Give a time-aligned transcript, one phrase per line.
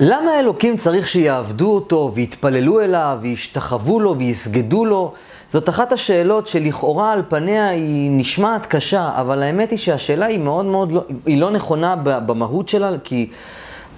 [0.00, 5.12] למה אלוקים צריך שיעבדו אותו ויתפללו אליו וישתחוו לו ויסגדו לו?
[5.52, 10.66] זאת אחת השאלות שלכאורה על פניה היא נשמעת קשה, אבל האמת היא שהשאלה היא מאוד
[10.66, 13.30] מאוד לא, היא לא נכונה במהות שלה, כי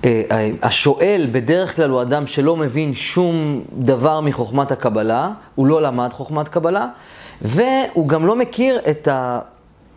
[0.05, 6.12] אה, השואל בדרך כלל הוא אדם שלא מבין שום דבר מחוכמת הקבלה, הוא לא למד
[6.12, 6.87] חוכמת קבלה,
[7.43, 9.39] והוא גם לא מכיר את, ה,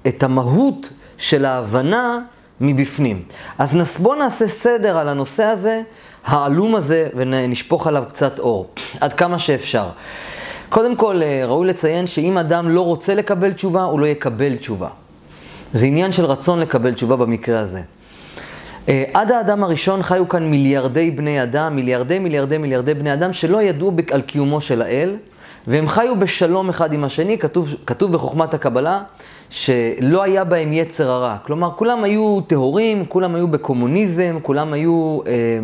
[0.08, 2.20] את המהות של ההבנה
[2.64, 3.22] מבפנים.
[3.58, 5.82] אז בואו נעשה סדר על הנושא הזה,
[6.26, 9.90] העלום הזה, ונשפוך עליו קצת אור, עד כמה שאפשר.
[10.70, 14.90] קודם כל, אה, ראוי לציין שאם אדם לא רוצה לקבל תשובה, הוא לא יקבל תשובה.
[15.74, 17.82] זה עניין של רצון לקבל תשובה במקרה הזה.
[18.90, 23.62] אה, עד האדם הראשון חיו כאן מיליארדי בני אדם, מיליארדי מיליארדי מיליארדי בני אדם שלא
[23.62, 25.16] ידעו על קיומו של האל,
[25.68, 29.02] והם חיו בשלום אחד עם השני, כתוב, כתוב בחוכמת הקבלה,
[29.50, 31.38] שלא היה בהם יצר הרע.
[31.46, 35.20] כלומר, כולם היו טהורים, כולם היו בקומוניזם, כולם היו...
[35.28, 35.60] אה,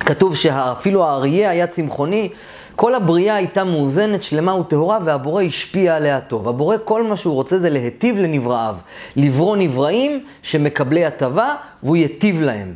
[0.00, 2.28] כתוב שאפילו האריה היה צמחוני,
[2.76, 6.48] כל הבריאה הייתה מאוזנת, שלמה וטהורה, והבורא השפיע עליה טוב.
[6.48, 8.76] הבורא, כל מה שהוא רוצה זה להיטיב לנבראיו.
[9.16, 12.74] לברוא נבראים שמקבלי הטבה, והוא ייטיב להם.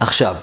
[0.00, 0.36] עכשיו,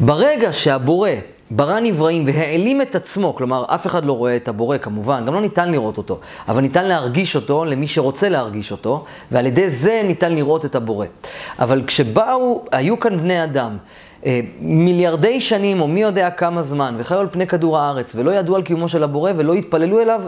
[0.00, 1.10] ברגע שהבורא
[1.50, 5.40] ברא נבראים והעלים את עצמו, כלומר, אף אחד לא רואה את הבורא כמובן, גם לא
[5.40, 6.18] ניתן לראות אותו,
[6.48, 11.06] אבל ניתן להרגיש אותו למי שרוצה להרגיש אותו, ועל ידי זה ניתן לראות את הבורא.
[11.58, 13.76] אבל כשבאו, היו כאן בני אדם,
[14.26, 18.56] אה, מיליארדי שנים, או מי יודע כמה זמן, וחיו על פני כדור הארץ, ולא ידעו
[18.56, 20.22] על קיומו של הבורא, ולא התפללו אליו,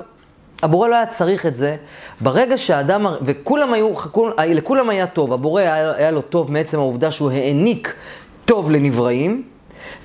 [0.62, 1.76] הבורא לא היה צריך את זה.
[2.20, 3.88] ברגע שהאדם, וכולם היו,
[4.38, 7.94] לכולם היה טוב, הבורא היה, היה לו טוב מעצם העובדה שהוא העניק
[8.44, 9.42] טוב לנבראים,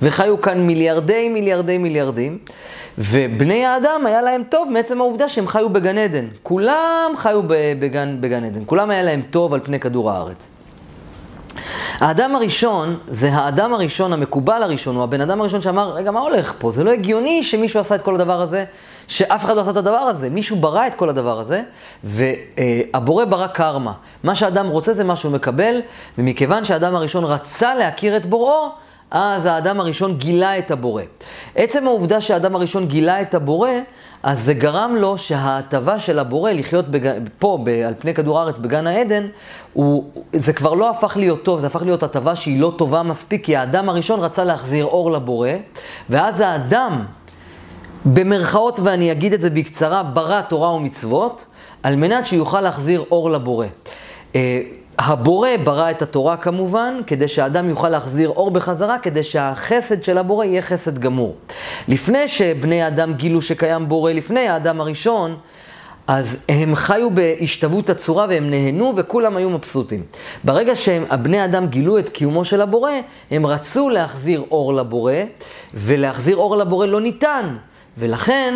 [0.02, 2.38] וחיו כאן מיליארדי מיליארדי מיליארדים,
[2.98, 6.26] ובני האדם היה להם טוב מעצם העובדה שהם חיו בגן עדן.
[6.42, 7.42] כולם חיו
[7.80, 10.48] בגן, בגן עדן, כולם היה להם טוב על פני כדור הארץ.
[11.98, 16.54] האדם הראשון, זה האדם הראשון, המקובל הראשון, הוא הבן אדם הראשון שאמר, רגע, מה הולך
[16.58, 16.70] פה?
[16.70, 18.64] זה לא הגיוני שמישהו עשה את כל הדבר הזה,
[19.08, 20.30] שאף אחד לא עשה את הדבר הזה.
[20.30, 21.62] מישהו ברא את כל הדבר הזה,
[22.04, 23.92] והבורא ברא קרמה.
[24.22, 25.80] מה שאדם רוצה זה מה שהוא מקבל,
[26.18, 28.68] ומכיוון שהאדם הראשון רצה להכיר את בוראו,
[29.10, 31.02] אז האדם הראשון גילה את הבורא.
[31.54, 33.70] עצם העובדה שהאדם הראשון גילה את הבורא,
[34.22, 37.18] אז זה גרם לו שההטבה של הבורא לחיות בג...
[37.38, 37.68] פה, ב...
[37.68, 39.26] על פני כדור הארץ, בגן העדן,
[39.72, 40.10] הוא...
[40.32, 43.56] זה כבר לא הפך להיות טוב, זה הפך להיות הטבה שהיא לא טובה מספיק, כי
[43.56, 45.50] האדם הראשון רצה להחזיר אור לבורא,
[46.10, 47.04] ואז האדם,
[48.04, 51.44] במרכאות, ואני אגיד את זה בקצרה, ברא תורה ומצוות,
[51.82, 53.66] על מנת שיוכל להחזיר אור לבורא.
[54.98, 60.44] הבורא ברא את התורה כמובן, כדי שהאדם יוכל להחזיר אור בחזרה, כדי שהחסד של הבורא
[60.44, 61.36] יהיה חסד גמור.
[61.88, 65.36] לפני שבני האדם גילו שקיים בורא, לפני האדם הראשון,
[66.06, 70.02] אז הם חיו בהשתוות הצורה והם נהנו וכולם היו מבסוטים.
[70.44, 72.92] ברגע שבני אדם גילו את קיומו של הבורא,
[73.30, 75.14] הם רצו להחזיר אור לבורא,
[75.74, 77.56] ולהחזיר אור לבורא לא ניתן.
[77.98, 78.54] ולכן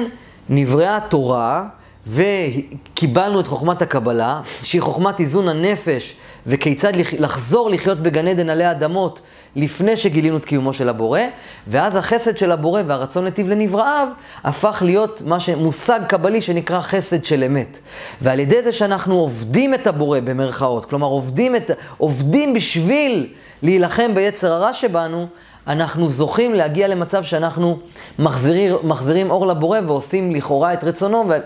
[0.48, 1.64] נבראה התורה,
[2.10, 6.16] וקיבלנו את חוכמת הקבלה, שהיא חוכמת איזון הנפש
[6.46, 9.20] וכיצד לחזור לחיות בגן עדן עלי אדמות
[9.56, 11.20] לפני שגילינו את קיומו של הבורא,
[11.66, 14.08] ואז החסד של הבורא והרצון לטיב לנבראיו
[14.44, 17.78] הפך להיות מה שמושג קבלי שנקרא חסד של אמת.
[18.22, 23.26] ועל ידי זה שאנחנו עובדים את הבורא במרכאות, כלומר עובדים, את, עובדים בשביל
[23.62, 25.26] להילחם ביצר הרע שבנו,
[25.66, 27.78] אנחנו זוכים להגיע למצב שאנחנו
[28.18, 31.24] מחזירים, מחזירים אור לבורא ועושים לכאורה את רצונו.
[31.28, 31.38] ו...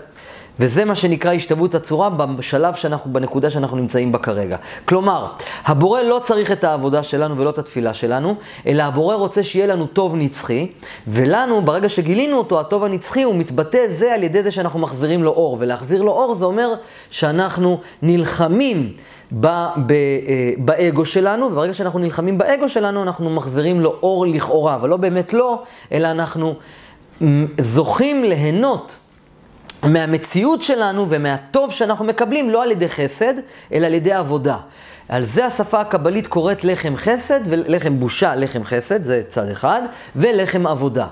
[0.59, 4.57] וזה מה שנקרא השתוות הצורה בשלב שאנחנו, בנקודה שאנחנו נמצאים בה כרגע.
[4.85, 5.27] כלומר,
[5.65, 8.35] הבורא לא צריך את העבודה שלנו ולא את התפילה שלנו,
[8.67, 10.67] אלא הבורא רוצה שיהיה לנו טוב נצחי,
[11.07, 15.31] ולנו, ברגע שגילינו אותו, הטוב הנצחי, הוא מתבטא זה על ידי זה שאנחנו מחזירים לו
[15.31, 15.57] אור.
[15.59, 16.73] ולהחזיר לו אור זה אומר
[17.09, 18.91] שאנחנו נלחמים
[19.31, 19.47] ב,
[19.85, 24.89] ב, אה, באגו שלנו, וברגע שאנחנו נלחמים באגו שלנו, אנחנו מחזירים לו אור לכאורה, אבל
[24.89, 26.53] לא באמת לא, אלא אנחנו
[27.61, 28.97] זוכים ליהנות.
[29.83, 33.33] מהמציאות שלנו ומהטוב שאנחנו מקבלים, לא על ידי חסד,
[33.73, 34.57] אלא על ידי עבודה.
[35.09, 39.81] על זה השפה הקבלית קוראת לחם חסד, ולחם בושה, לחם חסד, זה צד אחד,
[40.15, 41.07] ולחם עבודה.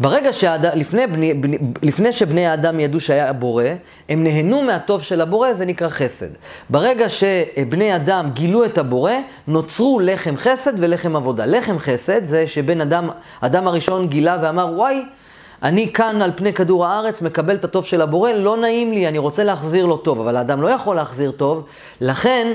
[0.00, 1.34] ברגע שהאדם, לפני, בני,
[1.82, 3.64] לפני שבני האדם ידעו שהיה בורא,
[4.08, 6.26] הם נהנו מהטוב של הבורא, זה נקרא חסד.
[6.70, 9.12] ברגע שבני אדם גילו את הבורא,
[9.48, 11.46] נוצרו לחם חסד ולחם עבודה.
[11.46, 13.08] לחם חסד זה שבן אדם,
[13.40, 15.02] אדם הראשון גילה ואמר, וואי,
[15.62, 19.18] אני כאן על פני כדור הארץ, מקבל את הטוב של הבורא, לא נעים לי, אני
[19.18, 21.64] רוצה להחזיר לו טוב, אבל האדם לא יכול להחזיר טוב,
[22.00, 22.52] לכן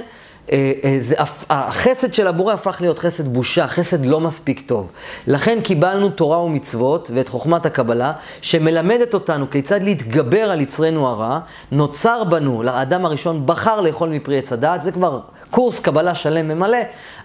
[0.52, 1.16] אה, אה, זה,
[1.50, 4.92] החסד של הבורא הפך להיות חסד בושה, חסד לא מספיק טוב.
[5.28, 11.40] לכן קיבלנו תורה ומצוות ואת חוכמת הקבלה, שמלמדת אותנו כיצד להתגבר על יצרנו הרע,
[11.72, 15.20] נוצר בנו, האדם הראשון בחר לאכול מפרי עץ הדעת, זה כבר
[15.54, 16.78] קורס קבלה שלם ומלא,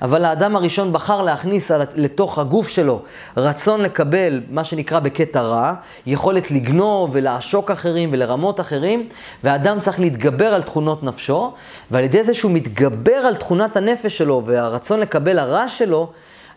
[0.02, 3.00] אבל האדם הראשון בחר להכניס לתוך הגוף שלו
[3.36, 5.74] רצון לקבל מה שנקרא בקטע רע,
[6.06, 9.08] יכולת לגנוב ולעשוק אחרים ולרמות אחרים,
[9.44, 11.52] והאדם צריך להתגבר על תכונות נפשו,
[11.90, 16.08] ועל ידי זה שהוא מתגבר על תכונת הנפש שלו והרצון לקבל הרע שלו,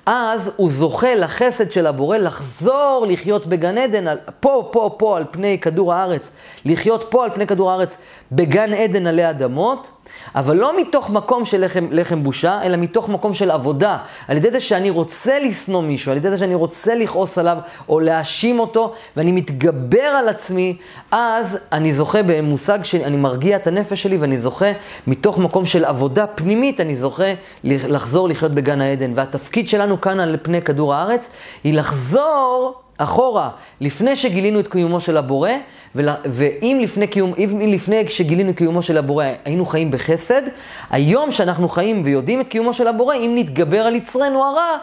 [0.06, 5.60] אז הוא זוכה לחסד של הבורא לחזור לחיות בגן עדן, פה, פה, פה, על פני
[5.60, 6.32] כדור הארץ,
[6.66, 7.98] לחיות פה על פני כדור הארץ
[8.32, 9.92] בגן עדן עלי אדמות,
[10.36, 13.98] אבל לא מתוך מקום של לחם, לחם בושה, אלא מתוך מקום של עבודה.
[14.28, 17.58] על ידי זה שאני רוצה לשנוא מישהו, על ידי זה שאני רוצה לכעוס עליו
[17.90, 20.78] או להאשים אותו, ואני מתגבר על עצמי,
[21.12, 24.72] אז אני זוכה במושג שאני מרגיע את הנפש שלי, ואני זוכה
[25.08, 29.12] מתוך מקום של עבודה פנימית, אני זוכה לחזור לחיות בגן העדן.
[29.16, 31.32] והתפקיד שלנו כאן על פני כדור הארץ,
[31.64, 33.50] היא לחזור אחורה,
[33.82, 35.50] לפני שגילינו את קיומו של הבורא,
[35.96, 37.34] ואם לפני, קיום,
[37.68, 40.42] לפני שגילינו קיומו של הבורא היינו חיים בחסד,
[40.90, 44.78] היום שאנחנו חיים ויודעים את קיומו של הבורא, אם נתגבר על יצרנו הרע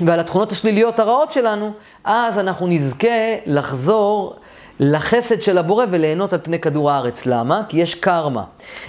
[0.00, 1.72] ועל התכונות השליליות הרעות שלנו,
[2.04, 3.08] אז אנחנו נזכה
[3.46, 4.34] לחזור
[4.80, 7.26] לחסד של הבורא וליהנות על פני כדור הארץ.
[7.26, 7.62] למה?
[7.68, 8.44] כי יש קרמה.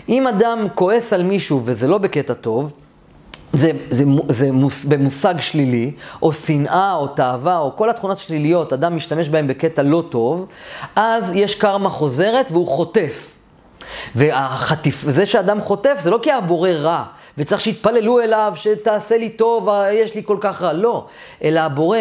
[0.09, 2.73] אם אדם כועס על מישהו וזה לא בקטע טוב,
[3.55, 5.91] זה, זה, זה מוס, במושג שלילי,
[6.21, 10.45] או שנאה, או תאווה, או כל התכונות השליליות, אדם משתמש בהן בקטע לא טוב,
[10.95, 13.37] אז יש קרמה חוזרת והוא חוטף.
[14.15, 17.03] וזה שאדם חוטף זה לא כי הבורא רע,
[17.37, 20.73] וצריך שיתפללו אליו, שתעשה לי טוב, יש לי כל כך רע.
[20.73, 21.05] לא.
[21.43, 21.97] אלא הבורא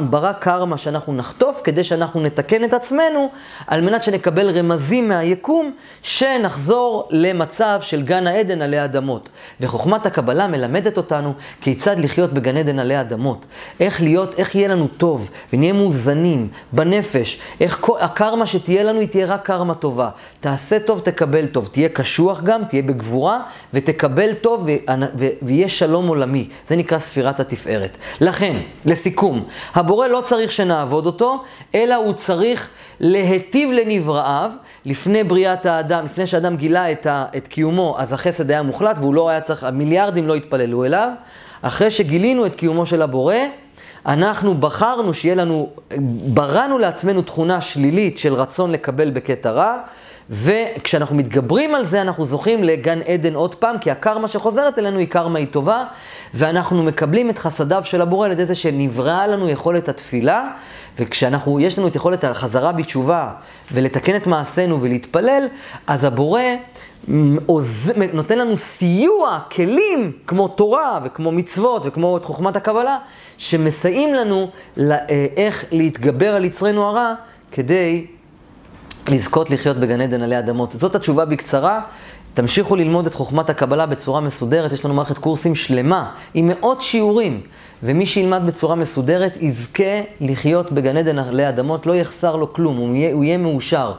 [0.00, 3.28] ברא קרמה שאנחנו נחטוף כדי שאנחנו נתקן את עצמנו,
[3.66, 5.72] על מנת שנקבל רמזים מהיקום,
[6.02, 9.28] שנחזור למצב של גן העדן עלי אדמות.
[9.60, 13.46] וחוכמת הקבלה מלמדת אותנו כיצד לחיות בגן עדן עלי אדמות.
[13.80, 17.40] איך להיות, איך יהיה לנו טוב, ונהיה מאוזנים בנפש.
[17.60, 20.08] איך הקרמה שתהיה לנו היא תהיה רק קרמה טובה.
[20.40, 21.68] תעשה טוב, תקבל טוב.
[21.72, 23.40] תהיה קשוח גם, תהיה בגבורה,
[23.74, 24.17] ותקבל.
[24.22, 24.66] יקבל טוב
[25.42, 26.48] ויהיה שלום עולמי.
[26.68, 27.96] זה נקרא ספירת התפארת.
[28.20, 29.44] לכן, לסיכום,
[29.74, 31.42] הבורא לא צריך שנעבוד אותו,
[31.74, 32.68] אלא הוא צריך
[33.00, 34.50] להיטיב לנבראיו.
[34.84, 39.14] לפני בריאת האדם, לפני שאדם גילה את, ה, את קיומו, אז החסד היה מוחלט והוא
[39.14, 41.10] לא היה צריך, המיליארדים לא התפללו אליו.
[41.62, 43.34] אחרי שגילינו את קיומו של הבורא,
[44.06, 45.68] אנחנו בחרנו שיהיה לנו,
[46.34, 49.78] בראנו לעצמנו תכונה שלילית של רצון לקבל בקטע רע.
[50.30, 55.08] וכשאנחנו מתגברים על זה, אנחנו זוכים לגן עדן עוד פעם, כי הקרמה שחוזרת אלינו היא
[55.08, 55.84] קרמה היא טובה,
[56.34, 60.50] ואנחנו מקבלים את חסדיו של הבורא על ידי זה שנבראה לנו יכולת התפילה,
[60.98, 63.30] וכשאנחנו, יש לנו את יכולת החזרה בתשובה,
[63.72, 65.46] ולתקן את מעשינו ולהתפלל,
[65.86, 66.42] אז הבורא
[68.12, 72.98] נותן לנו סיוע, כלים, כמו תורה וכמו מצוות וכמו את חוכמת הקבלה,
[73.38, 77.14] שמסייעים לנו אה, איך להתגבר על יצרנו הרע,
[77.52, 78.06] כדי
[79.10, 80.72] לזכות לחיות בגן עדן עלי אדמות.
[80.72, 81.80] זאת התשובה בקצרה.
[82.34, 87.40] תמשיכו ללמוד את חוכמת הקבלה בצורה מסודרת, יש לנו מערכת קורסים שלמה עם מאות שיעורים,
[87.82, 92.94] ומי שילמד בצורה מסודרת יזכה לחיות בגן עדן עלי אדמות, לא יחסר לו כלום, הוא
[92.94, 93.92] יהיה, הוא יהיה מאושר.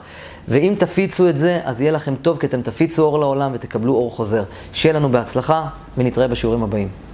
[0.48, 4.12] ואם תפיצו את זה, אז יהיה לכם טוב, כי אתם תפיצו אור לעולם ותקבלו אור
[4.12, 4.44] חוזר.
[4.74, 5.66] שיהיה לנו בהצלחה,
[5.98, 7.09] ונתראה בשיעורים הבאים.